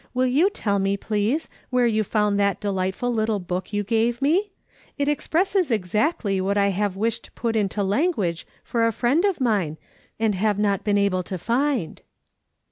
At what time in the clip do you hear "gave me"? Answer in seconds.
3.83-4.51